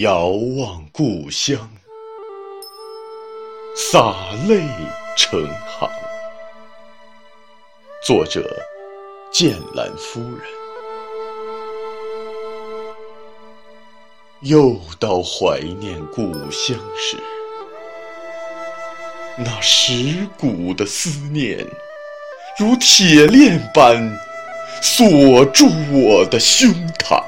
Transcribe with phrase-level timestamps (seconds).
[0.00, 1.58] 遥望故乡，
[3.76, 4.14] 洒
[4.48, 4.62] 泪
[5.14, 5.90] 成行。
[8.02, 8.50] 作者：
[9.30, 10.40] 剑兰夫人。
[14.40, 17.18] 又到怀念故乡时，
[19.36, 21.58] 那蚀骨的思念，
[22.58, 24.18] 如铁链般
[24.80, 27.22] 锁住我的胸膛。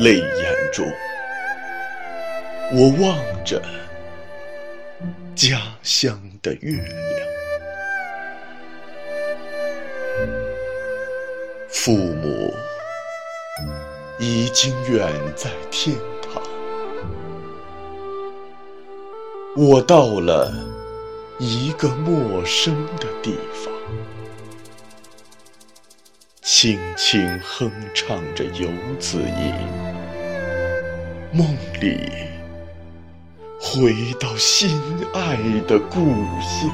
[0.00, 0.90] 泪眼中，
[2.72, 3.60] 我望着
[5.34, 7.28] 家乡的月亮。
[11.68, 12.54] 父母
[14.18, 15.94] 已经远在天
[16.32, 16.42] 堂，
[19.54, 20.50] 我到了
[21.38, 23.70] 一个陌生的地方。
[26.62, 29.54] 轻轻哼唱着游子吟，
[31.32, 32.10] 梦里
[33.58, 34.78] 回到心
[35.14, 36.70] 爱的故乡，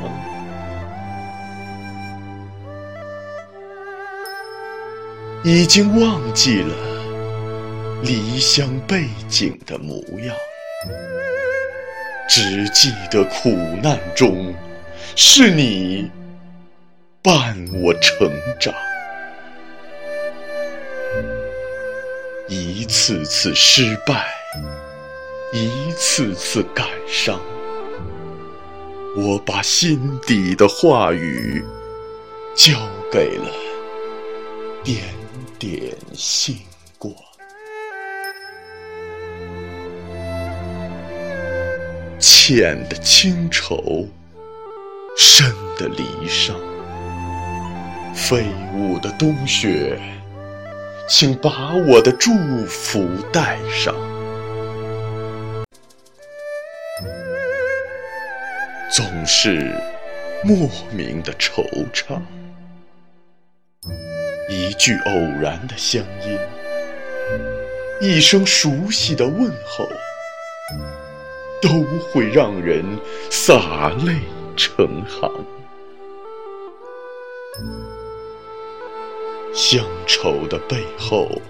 [5.45, 6.75] 已经忘记了
[8.03, 10.35] 离乡背井的模样，
[12.29, 14.53] 只记得苦难中
[15.15, 16.11] 是你
[17.23, 18.75] 伴我成长。
[22.49, 24.25] 一次次失败，
[25.53, 27.41] 一次次感伤，
[29.17, 31.65] 我把心底的话语
[32.55, 32.79] 交
[33.11, 33.51] 给了
[34.85, 35.03] 点
[35.59, 36.57] 点星
[36.99, 37.13] 光。
[42.21, 44.07] 浅的清愁，
[45.19, 46.55] 深的离殇，
[48.15, 50.01] 飞舞的冬雪。
[51.09, 52.33] 请把我的祝
[52.67, 53.95] 福带上。
[58.91, 59.73] 总是
[60.43, 62.21] 莫名的惆怅，
[64.49, 66.39] 一句偶然的乡音，
[68.01, 69.89] 一声熟悉的问候，
[71.63, 72.85] 都会让人
[73.31, 74.15] 洒泪
[74.57, 75.31] 成行。
[79.57, 81.41] 乡愁的背后，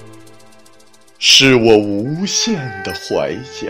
[1.18, 3.68] 是我无限的怀想；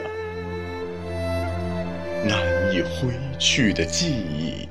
[2.23, 2.39] 难
[2.71, 3.09] 以挥
[3.39, 4.69] 去的记忆，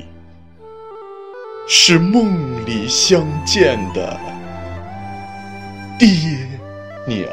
[1.67, 4.15] 是梦里相见的
[5.97, 6.07] 爹
[7.07, 7.27] 娘。